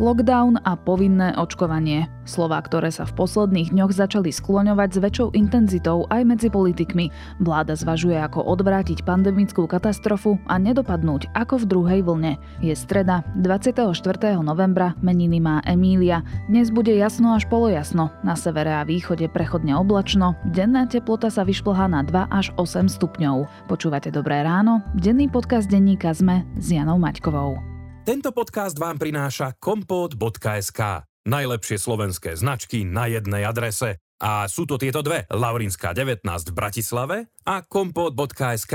[0.00, 2.08] Lockdown a povinné očkovanie.
[2.24, 7.12] Slova, ktoré sa v posledných dňoch začali skloňovať s väčšou intenzitou aj medzi politikmi.
[7.36, 12.40] Vláda zvažuje, ako odvrátiť pandemickú katastrofu a nedopadnúť ako v druhej vlne.
[12.64, 13.92] Je streda, 24.
[14.40, 16.24] novembra, meniny má Emília.
[16.48, 21.92] Dnes bude jasno až polojasno, na severe a východe prechodne oblačno, denná teplota sa vyšplhá
[21.92, 23.68] na 2 až 8 stupňov.
[23.68, 27.69] Počúvate Dobré ráno, denný podcast denníka ZME s Janou Maťkovou.
[28.00, 31.04] Tento podcast vám prináša kompot.sk.
[31.28, 34.00] Najlepšie slovenské značky na jednej adrese.
[34.16, 35.28] A sú to tieto dve.
[35.28, 38.74] Laurinská 19 v Bratislave a kompot.sk.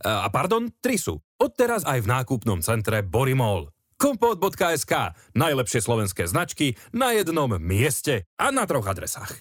[0.00, 1.20] A pardon, tri sú.
[1.36, 3.68] Odteraz aj v nákupnom centre Borimol.
[4.00, 5.12] Kompot.sk.
[5.36, 9.36] Najlepšie slovenské značky na jednom mieste a na troch adresách.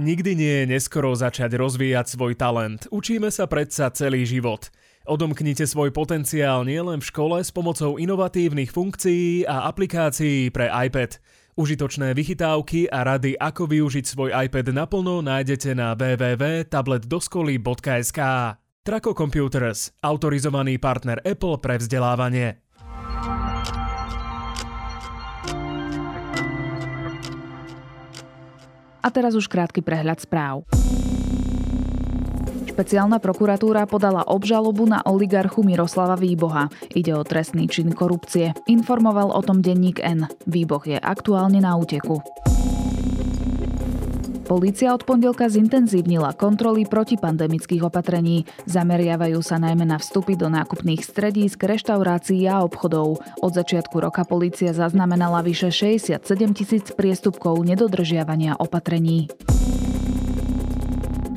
[0.00, 2.90] Nikdy nie je neskoro začať rozvíjať svoj talent.
[2.90, 4.66] Učíme sa predsa celý život.
[5.08, 11.16] Odomknite svoj potenciál nielen v škole s pomocou inovatívnych funkcií a aplikácií pre iPad.
[11.56, 18.20] Užitočné vychytávky a rady, ako využiť svoj iPad naplno, nájdete na www.tabletdoskoly.sk.
[18.80, 22.60] Traco Computers, autorizovaný partner Apple pre vzdelávanie.
[29.00, 30.68] A teraz už krátky prehľad správ.
[32.80, 36.72] Špeciálna prokuratúra podala obžalobu na oligarchu Miroslava Výboha.
[36.96, 38.56] Ide o trestný čin korupcie.
[38.72, 40.24] Informoval o tom denník N.
[40.48, 42.24] Výboh je aktuálne na úteku.
[44.48, 48.48] Polícia od pondelka zintenzívnila kontroly protipandemických opatrení.
[48.64, 53.20] Zameriavajú sa najmä na vstupy do nákupných stredísk, reštaurácií a obchodov.
[53.44, 56.16] Od začiatku roka polícia zaznamenala vyše 67
[56.56, 59.28] tisíc priestupkov nedodržiavania opatrení.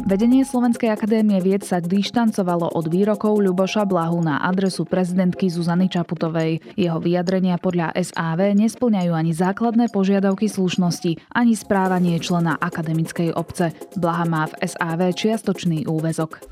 [0.04, 6.60] Vedenie Slovenskej akadémie vied sa dištancovalo od výrokov Ľuboša Blahu na adresu prezidentky Zuzany Čaputovej.
[6.76, 13.72] Jeho vyjadrenia podľa SAV nesplňajú ani základné požiadavky slušnosti, ani správanie člena akademickej obce.
[13.96, 16.44] Blaha má v SAV čiastočný úvezok.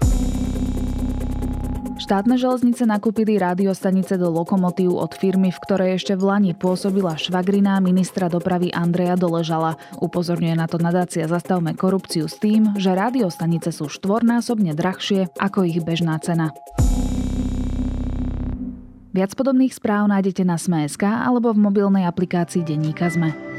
[2.02, 7.78] Štátne železnice nakúpili rádiostanice do lokomotív od firmy, v ktorej ešte v Lani pôsobila švagriná
[7.78, 9.78] ministra dopravy Andreja Doležala.
[10.02, 15.78] Upozorňuje na to nadácia Zastavme korupciu s tým, že rádiostanice sú štvornásobne drahšie ako ich
[15.86, 16.50] bežná cena.
[19.14, 23.51] Viac podobných správ nájdete na Sme.sk alebo v mobilnej aplikácii Denníka Sme.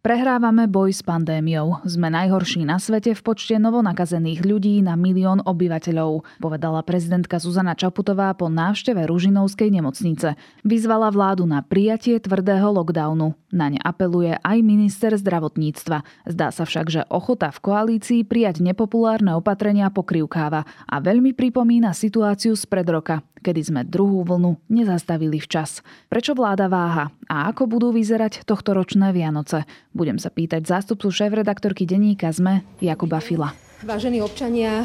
[0.00, 1.84] Prehrávame boj s pandémiou.
[1.84, 8.32] Sme najhorší na svete v počte novonakazených ľudí na milión obyvateľov, povedala prezidentka Zuzana Čaputová
[8.32, 10.40] po návšteve Ružinovskej nemocnice.
[10.64, 13.36] Vyzvala vládu na prijatie tvrdého lockdownu.
[13.52, 16.00] Na ne apeluje aj minister zdravotníctva.
[16.24, 22.56] Zdá sa však, že ochota v koalícii prijať nepopulárne opatrenia pokrivkáva a veľmi pripomína situáciu
[22.56, 25.80] z pred roka, kedy sme druhú vlnu nezastavili včas.
[26.06, 29.64] Prečo vláda váha a ako budú vyzerať tohto ročné Vianoce?
[29.96, 33.56] Budem sa pýtať zástupcu šéf-redaktorky denníka ZME Jakuba Fila.
[33.80, 34.84] Vážení občania,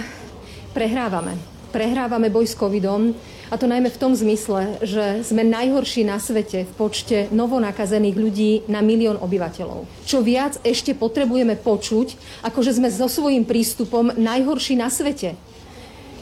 [0.72, 1.36] prehrávame.
[1.76, 3.12] Prehrávame boj s covidom
[3.52, 8.52] a to najmä v tom zmysle, že sme najhorší na svete v počte novonakazených ľudí
[8.72, 9.84] na milión obyvateľov.
[10.08, 12.16] Čo viac ešte potrebujeme počuť,
[12.48, 15.38] ako že sme so svojím prístupom najhorší na svete.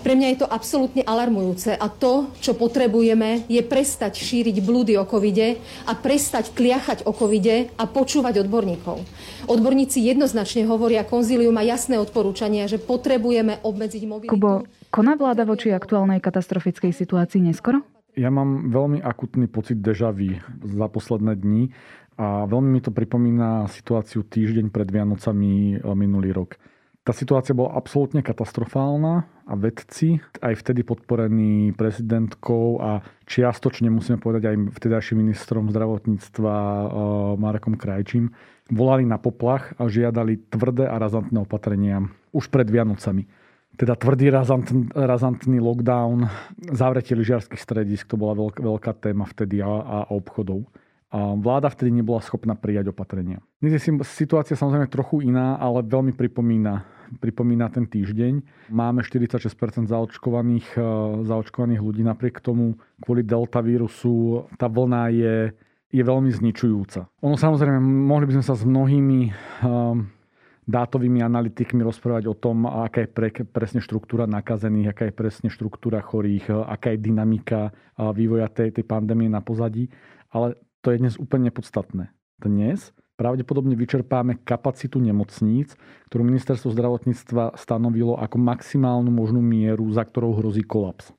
[0.03, 5.07] Pre mňa je to absolútne alarmujúce a to, čo potrebujeme, je prestať šíriť blúdy o
[5.07, 8.99] covide a prestať kliachať o covide a počúvať odborníkov.
[9.47, 14.35] Odborníci jednoznačne hovoria, konzílium má jasné odporúčania, že potrebujeme obmedziť mobilitu.
[14.35, 17.79] Kubo, koná vláda voči aktuálnej katastrofickej situácii neskoro?
[18.19, 20.35] Ja mám veľmi akutný pocit deja vu
[20.67, 21.71] za posledné dni
[22.19, 26.59] a veľmi mi to pripomína situáciu týždeň pred Vianocami minulý rok.
[27.03, 34.55] Tá situácia bola absolútne katastrofálna a vedci, aj vtedy podporení prezidentkou a čiastočne musíme povedať
[34.55, 36.85] aj vtedajším ministrom zdravotníctva eh,
[37.35, 38.31] Marekom Krajčím,
[38.71, 43.27] volali na poplach a žiadali tvrdé a razantné opatrenia už pred Vianocami.
[43.75, 46.31] Teda tvrdý razantný, razantný lockdown,
[46.71, 50.63] zavretie lyžiarských stredisk, to bola veľká téma vtedy a, a obchodov.
[51.13, 53.37] A vláda vtedy nebola schopná prijať opatrenia.
[53.61, 56.89] Dnes je situácia samozrejme trochu iná, ale veľmi pripomína,
[57.21, 58.41] pripomína ten týždeň.
[58.73, 60.81] Máme 46% zaočkovaných, e,
[61.21, 65.35] zaočkovaných ľudí, napriek tomu kvôli delta vírusu tá vlna je,
[65.93, 67.05] je veľmi zničujúca.
[67.21, 69.19] Ono samozrejme, mohli by sme sa s mnohými
[69.61, 70.09] um,
[70.65, 76.01] dátovými analytikmi rozprávať o tom, aká je pre, presne štruktúra nakazených, aká je presne štruktúra
[76.01, 77.69] chorých, aká je dynamika
[77.99, 79.91] vývoja tej, tej pandémie na pozadí.
[80.33, 82.11] Ale to je dnes úplne podstatné.
[82.43, 85.79] Dnes pravdepodobne vyčerpáme kapacitu nemocníc,
[86.11, 91.15] ktorú ministerstvo zdravotníctva stanovilo ako maximálnu možnú mieru, za ktorou hrozí kolaps.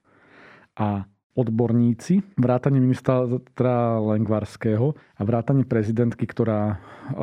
[0.76, 6.78] A odborníci, vrátane ministra Lengvarského a vrátane prezidentky, ktorá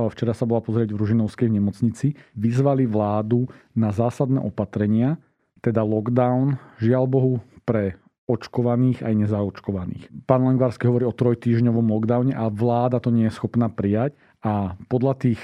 [0.10, 3.46] včera sa bola pozrieť v Ružinovskej nemocnici, vyzvali vládu
[3.78, 5.22] na zásadné opatrenia,
[5.62, 8.01] teda lockdown, žiaľ Bohu, pre
[8.32, 10.24] očkovaných aj nezaočkovaných.
[10.24, 15.20] Pán Lengvarský hovorí o trojtýždňovom lockdowne a vláda to nie je schopná prijať a podľa
[15.20, 15.42] tých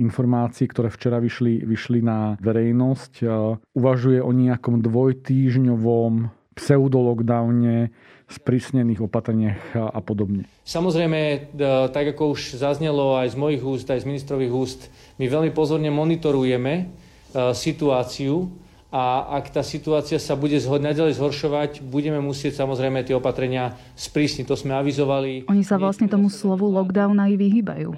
[0.00, 3.26] informácií, ktoré včera vyšli, vyšli na verejnosť,
[3.76, 7.92] uvažuje o nejakom dvojtýždňovom pseudolockdowne,
[8.30, 10.46] sprísnených opatreniach a podobne.
[10.62, 11.38] Samozrejme, e,
[11.90, 14.80] tak ako už zaznelo aj z mojich úst, aj z ministrových úst,
[15.18, 16.84] my veľmi pozorne monitorujeme e,
[17.50, 18.46] situáciu
[18.90, 24.44] a ak tá situácia sa bude naďalej zhoršovať, budeme musieť samozrejme tie opatrenia sprísniť.
[24.50, 25.46] To sme avizovali.
[25.46, 27.94] Oni sa vlastne tomu slovu lockdown aj vyhýbajú.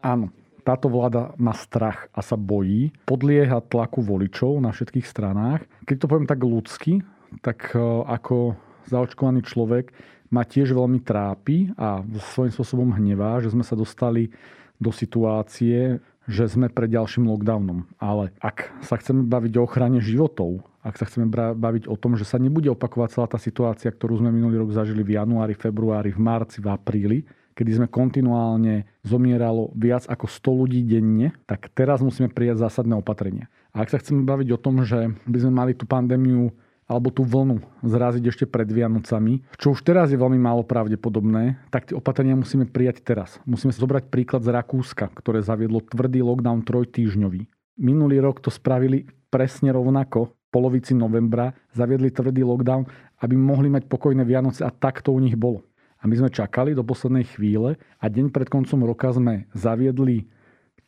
[0.00, 0.32] Áno,
[0.64, 5.68] táto vláda má strach a sa bojí, podlieha tlaku voličov na všetkých stranách.
[5.84, 7.04] Keď to poviem tak ľudsky,
[7.44, 8.56] tak e, ako
[8.88, 9.92] zaočkovaný človek
[10.32, 12.00] ma tiež veľmi trápi a
[12.32, 14.32] svojím spôsobom hnevá, že sme sa dostali
[14.80, 16.00] do situácie,
[16.30, 17.86] že sme pred ďalším lockdownom.
[17.98, 22.26] Ale ak sa chceme baviť o ochrane životov, ak sa chceme baviť o tom, že
[22.26, 26.18] sa nebude opakovať celá tá situácia, ktorú sme minulý rok zažili v januári, februári, v
[26.18, 27.18] marci, v apríli,
[27.54, 33.46] kedy sme kontinuálne zomieralo viac ako 100 ľudí denne, tak teraz musíme prijať zásadné opatrenia.
[33.72, 36.50] A ak sa chceme baviť o tom, že by sme mali tú pandémiu
[36.86, 41.88] alebo tú vlnu zraziť ešte pred Vianocami, čo už teraz je veľmi málo pravdepodobné, tak
[41.88, 43.38] tie opatrenia musíme prijať teraz.
[43.48, 47.48] Musíme zobrať príklad z Rakúska, ktoré zaviedlo tvrdý lockdown trojtýždňový.
[47.80, 52.84] Minulý rok to spravili presne rovnako, v polovici novembra zaviedli tvrdý lockdown,
[53.24, 55.64] aby mohli mať pokojné Vianoce a tak to u nich bolo.
[56.02, 60.28] A my sme čakali do poslednej chvíle a deň pred koncom roka sme zaviedli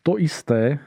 [0.04, 0.82] to isté,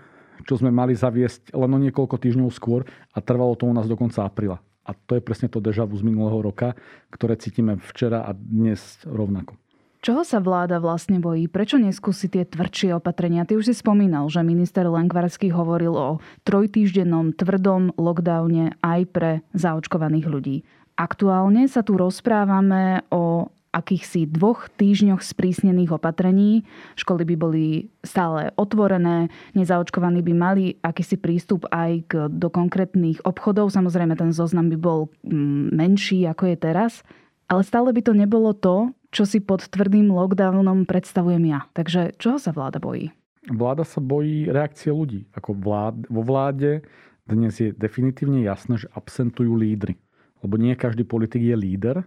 [0.45, 3.97] čo sme mali zaviesť len o niekoľko týždňov skôr a trvalo to u nás do
[3.97, 4.61] konca apríla.
[4.87, 6.79] A to je presne to deja z minulého roka,
[7.11, 9.59] ktoré cítime včera a dnes rovnako.
[9.97, 11.51] Čoho sa vláda vlastne bojí?
[11.51, 13.43] Prečo neskúsi tie tvrdšie opatrenia?
[13.43, 20.27] Ty už si spomínal, že minister Lengvarský hovoril o trojtýždennom tvrdom lockdowne aj pre zaočkovaných
[20.29, 20.57] ľudí.
[20.95, 26.65] Aktuálne sa tu rozprávame o akýchsi dvoch týždňoch sprísnených opatrení.
[26.97, 27.65] Školy by boli
[28.01, 33.69] stále otvorené, nezaočkovaní by mali akýsi prístup aj k, do konkrétnych obchodov.
[33.69, 37.05] Samozrejme, ten zoznam by bol mm, menší, ako je teraz.
[37.47, 41.69] Ale stále by to nebolo to, čo si pod tvrdým lockdownom predstavujem ja.
[41.71, 43.13] Takže čoho sa vláda bojí?
[43.47, 45.23] Vláda sa bojí reakcie ľudí.
[45.31, 46.83] Ako vlád, vo vláde
[47.23, 49.95] dnes je definitívne jasné, že absentujú lídry.
[50.43, 52.03] Lebo nie každý politik je líder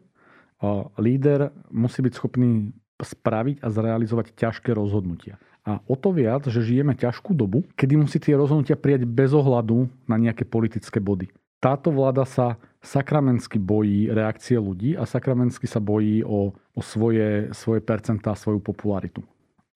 [1.00, 5.40] líder musí byť schopný spraviť a zrealizovať ťažké rozhodnutia.
[5.64, 9.88] A o to viac, že žijeme ťažkú dobu, kedy musí tie rozhodnutia prijať bez ohľadu
[10.08, 11.28] na nejaké politické body.
[11.60, 17.84] Táto vláda sa sakramensky bojí reakcie ľudí a sakramensky sa bojí o, o svoje, svoje
[17.84, 19.20] percentá, svoju popularitu.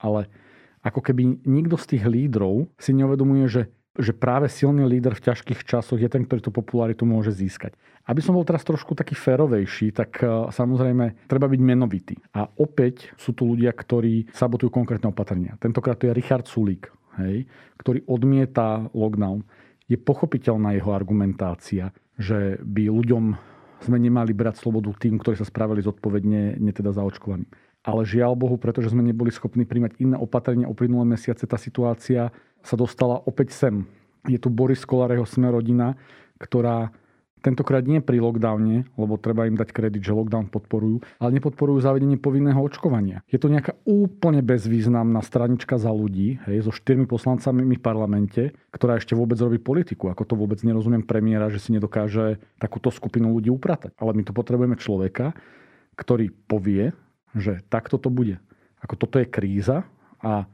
[0.00, 0.32] Ale
[0.80, 3.62] ako keby nikto z tých lídrov si neuvedomuje, že
[3.94, 7.78] že práve silný líder v ťažkých časoch je ten, ktorý tú popularitu môže získať.
[8.04, 12.18] Aby som bol teraz trošku taký férovejší, tak e, samozrejme treba byť menovitý.
[12.34, 15.54] A opäť sú tu ľudia, ktorí sabotujú konkrétne opatrenia.
[15.62, 16.90] Tentokrát to je Richard Sulík,
[17.22, 17.46] hej,
[17.78, 19.46] ktorý odmieta lockdown.
[19.86, 23.24] Je pochopiteľná jeho argumentácia, že by ľuďom
[23.84, 27.46] sme nemali brať slobodu tým, ktorí sa spravili zodpovedne, neteda zaočkovaným.
[27.84, 32.32] Ale žiaľ Bohu, pretože sme neboli schopní príjmať iné opatrenia o plynulé mesiace, tá situácia
[32.64, 33.84] sa dostala opäť sem.
[34.24, 35.92] Je tu Boris Kolár, jeho sme rodina,
[36.40, 36.88] ktorá
[37.44, 42.16] tentokrát nie pri lockdowne, lebo treba im dať kredit, že lockdown podporujú, ale nepodporujú zavedenie
[42.16, 43.20] povinného očkovania.
[43.28, 48.96] Je to nejaká úplne bezvýznamná stranička za ľudí, hej, so štyrmi poslancami v parlamente, ktorá
[48.96, 50.08] ešte vôbec robí politiku.
[50.08, 53.92] Ako to vôbec nerozumiem premiéra, že si nedokáže takúto skupinu ľudí upratať.
[54.00, 55.36] Ale my tu potrebujeme človeka,
[56.00, 56.96] ktorý povie,
[57.36, 58.38] že takto to bude.
[58.80, 59.84] Ako toto je kríza
[60.22, 60.46] a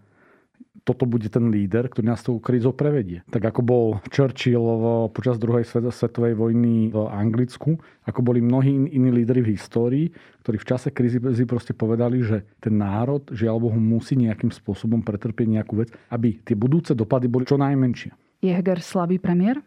[0.80, 3.20] toto bude ten líder, ktorý nás tou krízou prevedie.
[3.28, 4.64] Tak ako bol Churchill
[5.12, 7.76] počas druhej svetovej vojny v Anglicku,
[8.08, 10.06] ako boli mnohí iní lídry v histórii,
[10.40, 15.60] ktorí v čase krízy proste povedali, že ten národ, žiaľ Bohu, musí nejakým spôsobom pretrpieť
[15.60, 18.40] nejakú vec, aby tie budúce dopady boli čo najmenšie.
[18.40, 19.60] Je Heger slabý premiér?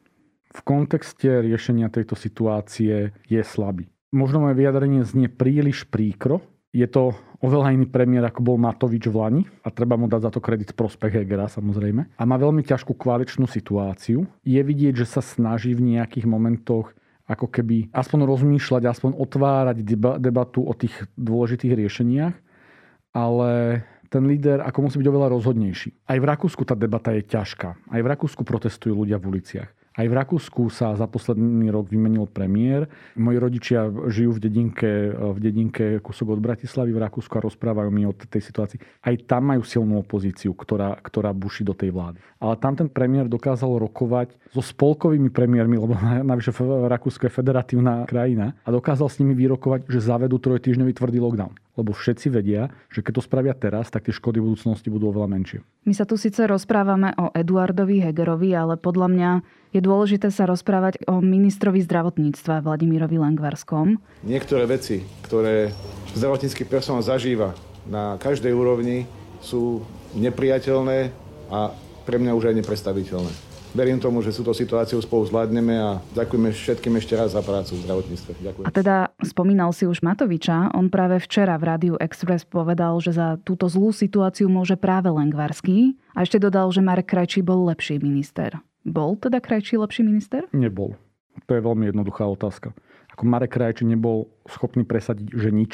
[0.50, 3.86] V kontexte riešenia tejto situácie je slabý.
[4.10, 6.42] Možno moje vyjadrenie znie príliš príkro,
[6.74, 7.14] je to
[7.46, 10.74] oveľa iný premiér, ako bol Matovič v Lani a treba mu dať za to kredit
[10.74, 12.18] prospech Hegera samozrejme.
[12.18, 14.26] A má veľmi ťažkú koaličnú situáciu.
[14.42, 16.98] Je vidieť, že sa snaží v nejakých momentoch
[17.30, 19.78] ako keby aspoň rozmýšľať, aspoň otvárať
[20.20, 22.36] debatu o tých dôležitých riešeniach,
[23.16, 26.10] ale ten líder ako musí byť oveľa rozhodnejší.
[26.10, 27.70] Aj v Rakúsku tá debata je ťažká.
[27.90, 29.70] Aj v Rakúsku protestujú ľudia v uliciach.
[29.94, 32.90] Aj v Rakúsku sa za posledný rok vymenil premiér.
[33.14, 38.10] Moji rodičia žijú v dedinke, v dedinke kúsok od Bratislavy v Rakúsku a rozprávajú mi
[38.10, 38.82] o tej situácii.
[39.06, 42.18] Aj tam majú silnú opozíciu, ktorá, ktorá buší do tej vlády.
[42.42, 45.94] Ale tam ten premiér dokázal rokovať so spolkovými premiérmi, lebo
[46.26, 46.50] navyše
[46.90, 51.94] Rakúsko je federatívna krajina a dokázal s nimi vyrokovať, že zavedú trojtýždňový tvrdý lockdown lebo
[51.94, 55.60] všetci vedia, že keď to spravia teraz, tak tie škody v budúcnosti budú oveľa menšie.
[55.90, 59.32] My sa tu síce rozprávame o Eduardovi Hegerovi, ale podľa mňa
[59.74, 63.98] je dôležité sa rozprávať o ministrovi zdravotníctva Vladimírovi Lengvarskom.
[64.22, 65.74] Niektoré veci, ktoré
[66.14, 67.58] zdravotnícky personál zažíva
[67.90, 69.10] na každej úrovni,
[69.42, 71.10] sú nepriateľné
[71.50, 71.74] a
[72.06, 76.54] pre mňa už aj nepredstaviteľné verím tomu, že sú to situáciu spolu zvládneme a ďakujeme
[76.54, 78.32] všetkým ešte raz za prácu v zdravotníctve.
[78.40, 78.66] Ďakujem.
[78.66, 83.42] A teda spomínal si už Matoviča, on práve včera v Rádiu Express povedal, že za
[83.42, 88.62] túto zlú situáciu môže práve Lengvarský a ešte dodal, že Marek Krajčí bol lepší minister.
[88.86, 90.46] Bol teda Krajčí lepší minister?
[90.54, 90.96] Nebol.
[91.50, 92.72] To je veľmi jednoduchá otázka.
[93.14, 95.72] Ako Marek Krajčí nebol schopný presadiť, že nič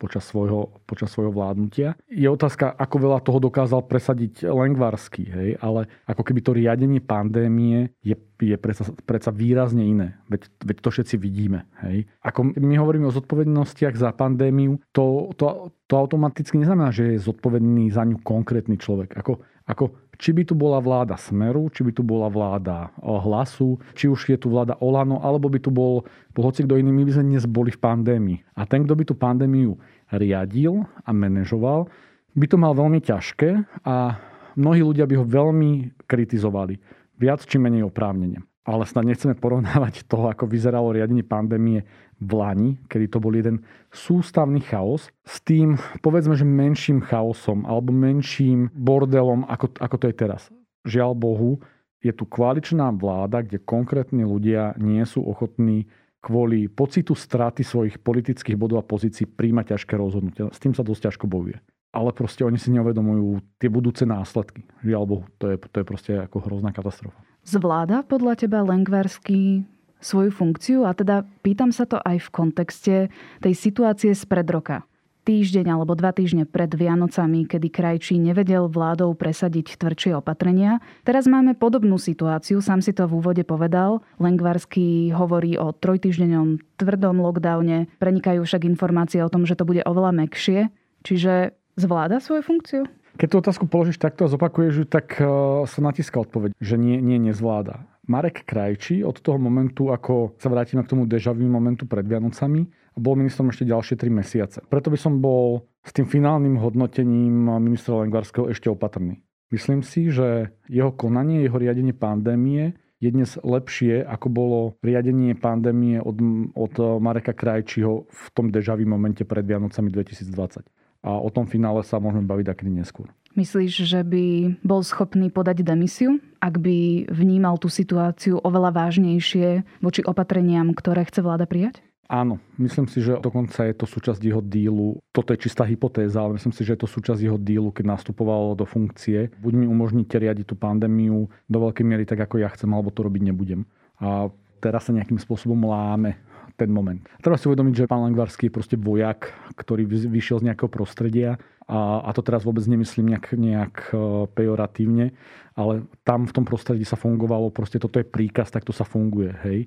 [0.00, 1.92] počas svojho, počas svojho vládnutia.
[2.08, 5.50] Je otázka, ako veľa toho dokázal presadiť Lengvarsky, hej?
[5.60, 10.16] ale ako keby to riadenie pandémie je, je predsa, predsa výrazne iné.
[10.32, 11.68] Veď, veď to všetci vidíme.
[11.84, 12.08] Hej?
[12.24, 17.92] Ako my hovoríme o zodpovednostiach za pandémiu, to, to, to automaticky neznamená, že je zodpovedný
[17.92, 19.12] za ňu konkrétny človek.
[19.20, 24.04] Ako, ako či by tu bola vláda Smeru, či by tu bola vláda Hlasu, či
[24.04, 26.04] už je tu vláda Olano, alebo by tu bol,
[26.36, 28.38] hoci kto iný, my by sme dnes boli v pandémii.
[28.60, 29.80] A ten, kto by tú pandémiu
[30.12, 31.88] riadil a manažoval,
[32.36, 34.20] by to mal veľmi ťažké a
[34.60, 36.76] mnohí ľudia by ho veľmi kritizovali.
[37.16, 38.44] Viac či menej oprávnene.
[38.68, 41.88] Ale snad nechceme porovnávať to, ako vyzeralo riadenie pandémie
[42.20, 47.90] v Lani, kedy to bol jeden sústavný chaos, s tým, povedzme, že menším chaosom alebo
[47.90, 50.42] menším bordelom, ako, ako to je teraz.
[50.84, 51.60] Žiaľ Bohu,
[52.00, 55.84] je tu koaličná vláda, kde konkrétni ľudia nie sú ochotní
[56.20, 60.52] kvôli pocitu straty svojich politických bodov a pozícií príjmať ťažké rozhodnutia.
[60.52, 61.60] S tým sa dosť ťažko bojuje.
[61.90, 64.62] Ale proste oni si neuvedomujú tie budúce následky.
[64.84, 67.16] Žiaľ Bohu, to je, to je proste ako hrozná katastrofa.
[67.42, 69.64] Zvláda podľa teba Lengvarský
[70.00, 72.94] svoju funkciu a teda pýtam sa to aj v kontexte
[73.40, 74.82] tej situácie spred roka.
[75.20, 80.80] Týždeň alebo dva týždne pred Vianocami, kedy krajčí nevedel vládou presadiť tvrdšie opatrenia.
[81.04, 84.00] Teraz máme podobnú situáciu, sám si to v úvode povedal.
[84.16, 90.24] Lengvarský hovorí o trojtýždennom tvrdom lockdowne, prenikajú však informácie o tom, že to bude oveľa
[90.24, 90.72] mekšie.
[91.04, 92.82] Čiže zvláda svoju funkciu?
[93.20, 95.28] Keď tú otázku položíš takto a zopakuješ ju, tak eh,
[95.68, 97.89] sa natíska odpoveď, že nie, nie nezvláda.
[98.08, 102.64] Marek Krajčí od toho momentu, ako sa vrátime k tomu dežavým momentu pred Vianocami,
[102.96, 104.58] bol ministrom ešte ďalšie 3 mesiace.
[104.68, 109.20] Preto by som bol s tým finálnym hodnotením ministra Lengvarského ešte opatrný.
[109.50, 115.98] Myslím si, že jeho konanie, jeho riadenie pandémie je dnes lepšie, ako bolo riadenie pandémie
[115.98, 116.20] od,
[116.52, 120.68] od Mareka Krajčího v tom dežavým momente pred Vianocami 2020.
[121.00, 123.08] A o tom finále sa môžeme baviť aký neskôr.
[123.38, 130.02] Myslíš, že by bol schopný podať demisiu, ak by vnímal tú situáciu oveľa vážnejšie voči
[130.02, 131.78] opatreniam, ktoré chce vláda prijať?
[132.10, 134.98] Áno, myslím si, že dokonca je to súčasť jeho dílu.
[135.14, 138.58] Toto je čistá hypotéza, ale myslím si, že je to súčasť jeho dílu, keď nastupoval
[138.58, 139.30] do funkcie.
[139.38, 143.06] Buď mi umožníte riadiť tú pandémiu do veľkej miery tak, ako ja chcem, alebo to
[143.06, 143.62] robiť nebudem.
[144.02, 144.26] A
[144.58, 146.18] teraz sa nejakým spôsobom láme
[146.60, 147.00] ten moment.
[147.24, 152.04] Treba si uvedomiť, že pán Langvarský je proste vojak, ktorý vyšiel z nejakého prostredia a,
[152.04, 153.96] a to teraz vôbec nemyslím nejak, nejak e,
[154.28, 155.16] pejoratívne,
[155.56, 159.32] ale tam v tom prostredí sa fungovalo, proste toto je príkaz, tak to sa funguje,
[159.46, 159.58] hej.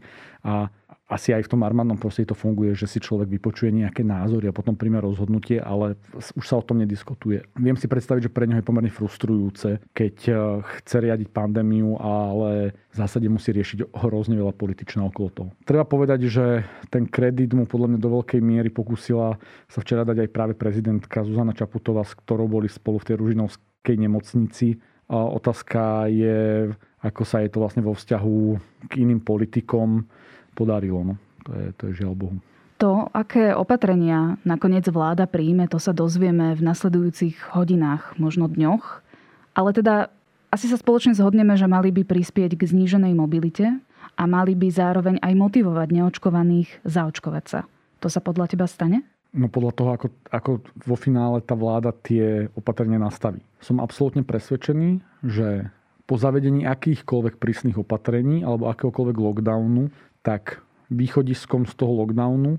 [0.45, 0.67] A
[1.11, 4.55] asi aj v tom armádnom prostredí to funguje, že si človek vypočuje nejaké názory a
[4.55, 7.43] potom príjme rozhodnutie, ale už sa o tom nediskutuje.
[7.59, 10.33] Viem si predstaviť, že pre neho je pomerne frustrujúce, keď e,
[10.79, 15.49] chce riadiť pandémiu, ale v zásade musí riešiť hrozne veľa političného okolo toho.
[15.67, 19.35] Treba povedať, že ten kredit mu podľa mňa do veľkej miery pokúsila
[19.67, 23.95] sa včera dať aj práve prezidentka Zuzana Čaputová, s ktorou boli spolu v tej Ružinovskej
[23.99, 24.79] nemocnici.
[25.11, 26.71] Otázka je,
[27.03, 28.39] ako sa je to vlastne vo vzťahu
[28.87, 30.07] k iným politikom
[30.55, 31.01] podarilo.
[31.01, 31.15] No.
[31.45, 32.37] To, je, to je žiaľ Bohu.
[32.81, 39.05] To, aké opatrenia nakoniec vláda príjme, to sa dozvieme v nasledujúcich hodinách, možno dňoch.
[39.53, 40.09] Ale teda
[40.49, 43.79] asi sa spoločne zhodneme, že mali by prispieť k zníženej mobilite
[44.13, 47.59] a mali by zároveň aj motivovať neočkovaných zaočkovať sa.
[48.03, 49.05] To sa podľa teba stane?
[49.33, 50.51] No podľa toho, ako, ako
[50.85, 53.41] vo finále tá vláda tie opatrenia nastaví.
[53.57, 55.73] Som absolútne presvedčený, že
[56.05, 59.89] po zavedení akýchkoľvek prísnych opatrení alebo akéhokoľvek lockdownu
[60.23, 62.57] tak východiskom z toho lockdownu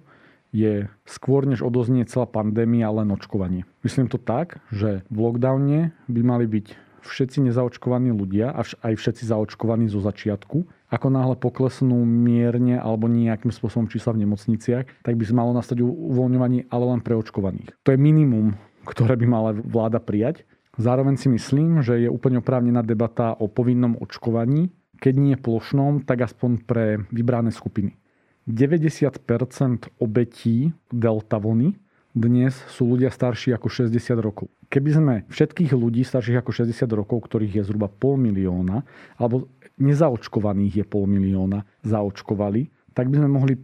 [0.54, 3.66] je skôr než odoznie celá pandémia len očkovanie.
[3.82, 6.66] Myslím to tak, že v lockdowne by mali byť
[7.04, 10.64] všetci nezaočkovaní ľudia a aj všetci zaočkovaní zo začiatku.
[10.88, 16.70] Ako náhle poklesnú mierne alebo nejakým spôsobom čísla v nemocniciach, tak by malo nastať uvoľňovanie
[16.72, 17.74] ale len pre očkovaných.
[17.84, 18.56] To je minimum,
[18.88, 20.46] ktoré by mala vláda prijať.
[20.78, 26.24] Zároveň si myslím, že je úplne oprávnená debata o povinnom očkovaní, keď nie plošnom, tak
[26.24, 27.92] aspoň pre vybrané skupiny.
[28.48, 29.20] 90%
[30.00, 31.76] obetí delta vlny
[32.16, 34.48] dnes sú ľudia starší ako 60 rokov.
[34.72, 38.80] Keby sme všetkých ľudí starších ako 60 rokov, ktorých je zhruba pol milióna,
[39.20, 43.54] alebo nezaočkovaných je pol milióna, zaočkovali, tak by sme mohli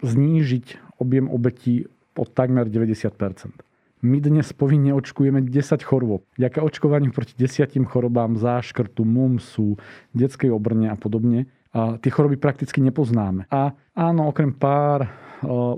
[0.00, 1.84] znížiť objem obetí
[2.16, 3.65] od takmer 90
[4.04, 6.24] my dnes povinne očkujeme 10 chorôb.
[6.36, 9.80] Ďaká očkovaniu proti 10 chorobám, záškrtu, mumsu,
[10.12, 13.48] detskej obrne a podobne, a tie choroby prakticky nepoznáme.
[13.52, 15.12] A áno, okrem pár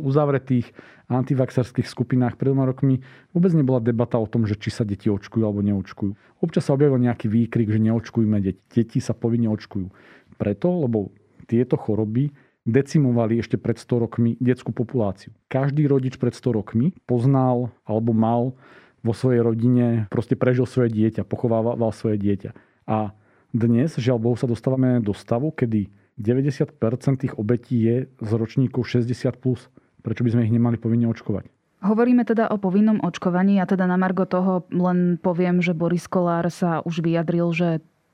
[0.03, 0.71] uzavretých
[1.11, 3.03] antivaxerských skupinách pred dvoma rokmi
[3.35, 6.39] vôbec nebola debata o tom, že či sa deti očkujú alebo neočkujú.
[6.45, 8.61] Občas sa objavil nejaký výkrik, že neočkujme deti.
[8.71, 9.89] Deti sa povinne očkujú.
[10.39, 11.11] Preto, lebo
[11.51, 12.31] tieto choroby
[12.69, 15.33] decimovali ešte pred 100 rokmi detskú populáciu.
[15.49, 18.53] Každý rodič pred 100 rokmi poznal alebo mal
[19.01, 22.53] vo svojej rodine, proste prežil svoje dieťa, pochovával svoje dieťa.
[22.85, 23.17] A
[23.57, 25.89] dnes, žiaľ Bohu, sa dostávame do stavu, kedy
[26.21, 26.77] 90%
[27.25, 29.09] tých obetí je z ročníkov 60+.
[29.41, 29.73] Plus.
[30.05, 31.49] Prečo by sme ich nemali povinne očkovať?
[31.79, 36.51] Hovoríme teda o povinnom očkovaní a teda na Margo toho len poviem, že Boris Kolár
[36.51, 37.69] sa už vyjadril, že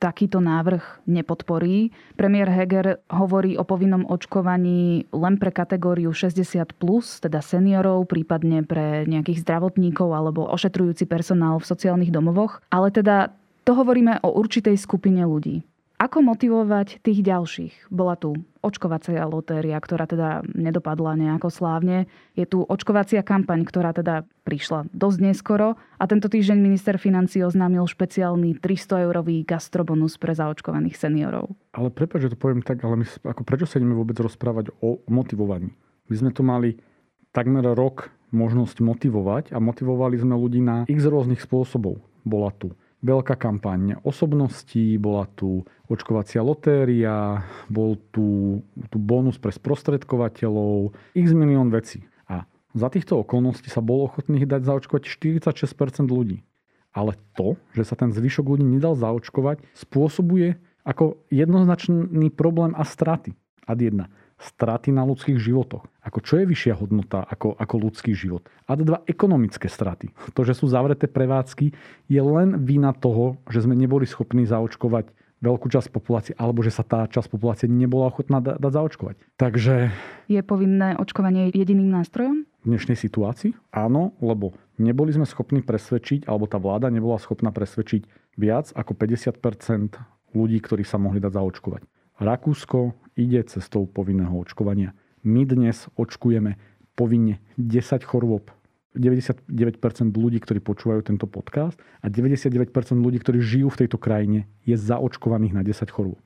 [0.05, 1.89] takýto návrh nepodporí.
[2.13, 9.09] Premiér Heger hovorí o povinnom očkovaní len pre kategóriu 60+, plus, teda seniorov, prípadne pre
[9.09, 12.61] nejakých zdravotníkov alebo ošetrujúci personál v sociálnych domovoch.
[12.69, 13.33] Ale teda
[13.65, 15.65] to hovoríme o určitej skupine ľudí.
[15.97, 17.89] Ako motivovať tých ďalších?
[17.89, 22.09] Bola tu očkovacia lotéria, ktorá teda nedopadla nejako slávne.
[22.33, 27.85] Je tu očkovacia kampaň, ktorá teda prišla dosť neskoro a tento týždeň minister financí oznámil
[27.85, 31.53] špeciálny 300-eurový gastrobonus pre zaočkovaných seniorov.
[31.77, 34.97] Ale prepáč, že to poviem tak, ale my, ako prečo sa ideme vôbec rozprávať o
[35.05, 35.69] motivovaní?
[36.09, 36.81] My sme tu mali
[37.29, 42.01] takmer rok možnosť motivovať a motivovali sme ľudí na x rôznych spôsobov.
[42.25, 42.73] Bola tu
[43.05, 51.69] veľká kampaň osobností, bola tu očkovacia lotéria, bol tu, tu bonus pre sprostredkovateľov, x milión
[51.69, 52.09] vecí.
[52.25, 56.41] A za týchto okolností sa bolo ochotných dať zaočkovať 46% ľudí.
[56.89, 63.37] Ale to, že sa ten zvyšok ľudí nedal zaočkovať, spôsobuje ako jednoznačný problém a straty.
[63.65, 65.87] Ad jedna straty na ľudských životoch.
[66.03, 68.45] Ako čo je vyššia hodnota ako, ako ľudský život?
[68.67, 70.11] A dva ekonomické straty.
[70.35, 71.71] To, že sú zavreté prevádzky,
[72.11, 75.07] je len vina toho, že sme neboli schopní zaočkovať
[75.43, 79.15] veľkú časť populácie, alebo že sa tá časť populácie nebola ochotná dať da- zaočkovať.
[79.37, 79.91] Takže...
[80.31, 82.47] Je povinné očkovanie jediným nástrojom?
[82.63, 83.53] V dnešnej situácii?
[83.69, 90.01] Áno, lebo neboli sme schopní presvedčiť, alebo tá vláda nebola schopná presvedčiť viac ako 50%
[90.33, 91.81] ľudí, ktorí sa mohli dať zaočkovať.
[92.15, 94.91] Rakúsko ide cestou povinného očkovania.
[95.23, 96.59] My dnes očkujeme
[96.93, 98.51] povinne 10 chorôb.
[98.95, 104.79] 99% ľudí, ktorí počúvajú tento podcast a 99% ľudí, ktorí žijú v tejto krajine, je
[104.79, 106.23] zaočkovaných na 10 chorôb.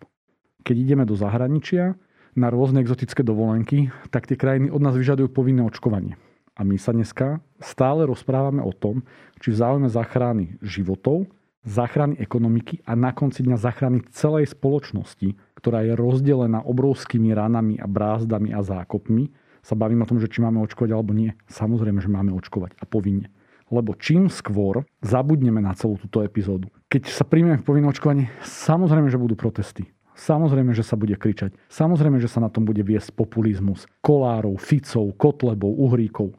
[0.62, 1.98] Keď ideme do zahraničia
[2.38, 6.14] na rôzne exotické dovolenky, tak tie krajiny od nás vyžadujú povinné očkovanie.
[6.54, 9.02] A my sa dneska stále rozprávame o tom,
[9.42, 11.26] či v záujme záchrany životov
[11.68, 17.86] záchrany ekonomiky a na konci dňa záchrany celej spoločnosti, ktorá je rozdelená obrovskými ranami a
[17.86, 19.28] brázdami a zákopmi,
[19.60, 21.36] sa bavíme o tom, že či máme očkovať alebo nie.
[21.52, 23.28] Samozrejme, že máme očkovať a povinne.
[23.70, 26.72] Lebo čím skôr zabudneme na celú túto epizódu.
[26.90, 29.92] Keď sa príjmeme povinné očkovanie, samozrejme, že budú protesty.
[30.20, 31.56] Samozrejme, že sa bude kričať.
[31.72, 33.88] Samozrejme, že sa na tom bude viesť populizmus.
[34.04, 36.36] Kolárov, Ficov, Kotlebov, Uhríkov.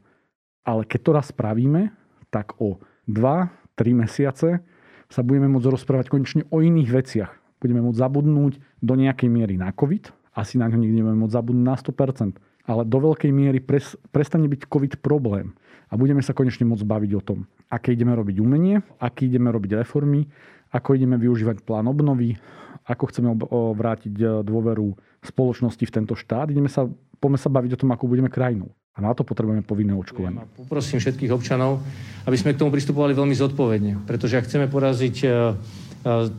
[0.66, 1.92] Ale keď to raz spravíme,
[2.28, 4.60] tak o 2-3 mesiace
[5.08, 7.32] sa budeme môcť rozprávať konečne o iných veciach.
[7.60, 11.66] Budeme môcť zabudnúť do nejakej miery na COVID, asi na ňo nikdy nebudeme môcť zabudnúť
[11.66, 12.40] na 100%,
[12.70, 15.52] ale do veľkej miery pres, prestane byť COVID problém
[15.90, 19.82] a budeme sa konečne môcť baviť o tom, aké ideme robiť umenie, aké ideme robiť
[19.82, 20.30] reformy,
[20.70, 22.38] ako ideme využívať plán obnovy,
[22.86, 23.28] ako chceme
[23.74, 24.94] vrátiť e, dôveru
[25.26, 26.50] spoločnosti v tento štát.
[26.50, 26.86] Ideme sa,
[27.18, 28.70] poďme sa baviť o tom, ako budeme krajinou.
[28.94, 30.42] A na to potrebujeme povinné očkovanie.
[30.58, 31.78] Poprosím všetkých občanov,
[32.26, 35.30] aby sme k tomu pristupovali veľmi zodpovedne, pretože ak chceme poraziť e, e,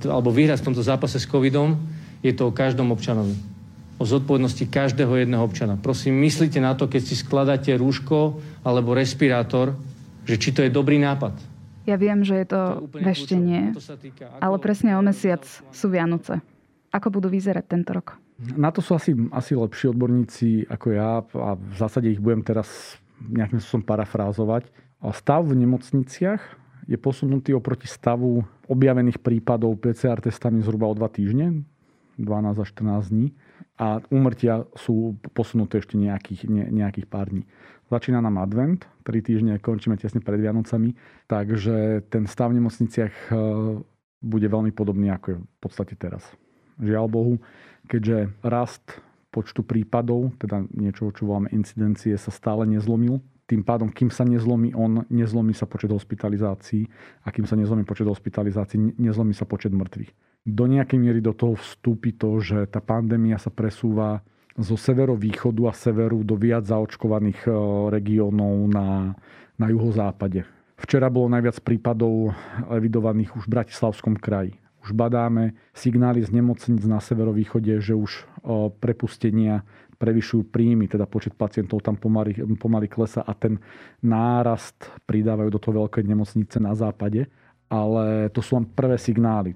[0.07, 1.79] alebo vyhrať v tomto zápase s covidom,
[2.21, 3.33] je to o každom občanovi.
[4.01, 5.77] O zodpovednosti každého jedného občana.
[5.77, 9.77] Prosím, myslíte na to, keď si skladáte rúško alebo respirátor,
[10.25, 11.37] že či to je dobrý nápad.
[11.85, 13.73] Ja viem, že je to, to veštenie,
[14.37, 15.41] ale presne o mesiac
[15.73, 16.41] sú Vianoce.
[16.93, 18.17] Ako budú vyzerať tento rok?
[18.41, 22.97] Na to sú asi, asi lepší odborníci ako ja a v zásade ich budem teraz
[23.21, 24.65] nejakým spôsobom parafrázovať.
[25.13, 26.41] Stav v nemocniciach
[26.89, 31.65] je posunutý oproti stavu objavených prípadov PCR testami zhruba o 2 týždne,
[32.23, 33.27] 12 až 14 dní
[33.81, 37.49] a úmrtia sú posunuté ešte nejakých, ne, nejakých pár dní.
[37.91, 40.95] Začína nám advent, 3 týždne končíme tesne pred Vianocami,
[41.27, 43.31] takže ten stav v nemocniciach e,
[44.21, 46.23] bude veľmi podobný ako je v podstate teraz.
[46.79, 47.35] Žiaľ Bohu,
[47.91, 48.85] keďže rast
[49.33, 53.19] počtu prípadov, teda niečo, čo voláme incidencie, sa stále nezlomil,
[53.51, 56.87] tým pádom, kým sa nezlomí on, nezlomí sa počet hospitalizácií
[57.27, 60.30] a kým sa nezlomí počet hospitalizácií, nezlomí sa počet mŕtvych.
[60.41, 64.25] Do nejakej miery do toho vstúpi to, že tá pandémia sa presúva
[64.57, 67.49] zo severovýchodu a severu do viac zaočkovaných e,
[67.93, 69.13] regiónov na,
[69.55, 70.43] na juhozápade.
[70.81, 72.33] Včera bolo najviac prípadov
[72.73, 74.57] evidovaných už v Bratislavskom kraji.
[74.81, 78.21] Už badáme signály z nemocnic na severovýchode, že už e,
[78.81, 79.61] prepustenia
[80.01, 83.61] prevyšujú príjmy, teda počet pacientov tam pomaly, pomaly klesa a ten
[84.01, 87.29] nárast pridávajú do toho veľké nemocnice na západe.
[87.69, 89.53] Ale to sú len prvé signály.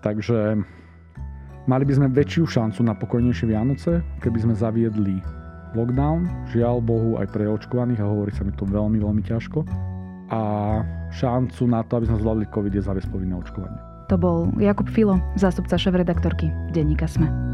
[0.00, 0.56] Takže
[1.68, 5.20] mali by sme väčšiu šancu na pokojnejšie Vianoce, keby sme zaviedli
[5.76, 6.26] lockdown.
[6.50, 9.62] Žiaľ Bohu aj pre očkovaných a hovorí sa mi to veľmi, veľmi ťažko.
[10.30, 10.40] A
[11.10, 13.80] šancu na to, aby sme zvládli COVID je zaviesť povinné očkovanie.
[14.10, 17.49] To bol Jakub Filo, zástupca šéf-redaktorky Denníka Sme.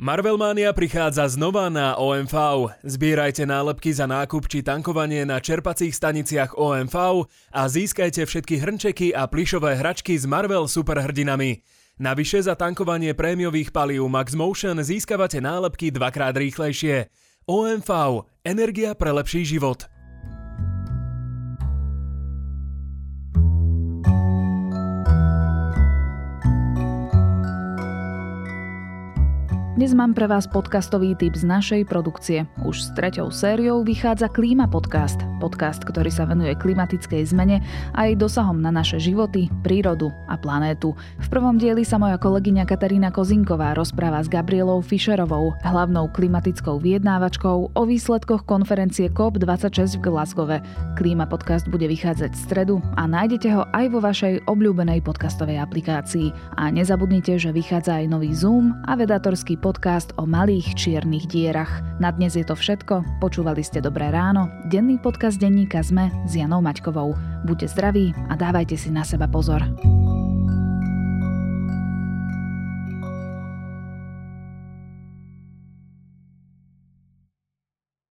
[0.00, 2.32] Marvelmania prichádza znova na OMV.
[2.80, 9.28] Zbierajte nálepky za nákup či tankovanie na čerpacích staniciach OMV a získajte všetky hrnčeky a
[9.28, 11.60] plišové hračky s Marvel superhrdinami.
[12.00, 17.12] Navyše za tankovanie prémiových palív Max Motion získavate nálepky dvakrát rýchlejšie.
[17.44, 18.24] OMV.
[18.40, 19.84] Energia pre lepší život.
[29.80, 32.44] Dnes mám pre vás podcastový tip z našej produkcie.
[32.68, 35.16] Už s treťou sériou vychádza Klíma podcast.
[35.40, 37.64] Podcast, ktorý sa venuje klimatickej zmene
[37.96, 40.92] a jej dosahom na naše životy, prírodu a planétu.
[41.24, 47.72] V prvom dieli sa moja kolegyňa Katarína Kozinková rozpráva s Gabrielou Fischerovou, hlavnou klimatickou vyjednávačkou
[47.72, 50.56] o výsledkoch konferencie COP26 v Glasgowe.
[51.00, 56.36] Klíma podcast bude vychádzať v stredu a nájdete ho aj vo vašej obľúbenej podcastovej aplikácii.
[56.60, 61.78] A nezabudnite, že vychádza aj nový Zoom a vedatorský podcast podcast o malých čiernych dierach.
[62.02, 63.22] Na dnes je to všetko.
[63.22, 67.14] Počúvali ste Dobré ráno, denný podcast denníka ZME s Janou Maťkovou.
[67.46, 69.62] Buďte zdraví a dávajte si na seba pozor.